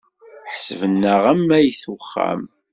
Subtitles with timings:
[0.53, 2.41] Ḥesben-aɣ am ayt uxxam.